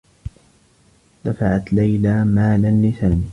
[1.25, 3.27] دفعت ليلى مالا لسامي.